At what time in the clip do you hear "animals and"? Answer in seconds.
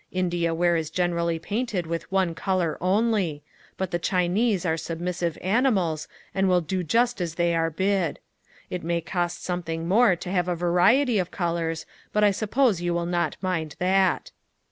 5.43-6.49